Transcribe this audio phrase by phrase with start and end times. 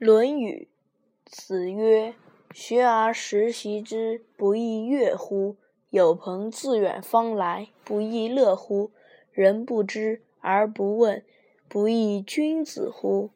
[0.00, 0.66] 论语》
[1.30, 2.14] 子曰
[2.54, 5.56] ：“学而时习之，不亦说乎？
[5.90, 8.92] 有朋自远方来，不亦乐乎？
[9.30, 11.22] 人不知而不问，
[11.68, 13.28] 不亦君子乎？”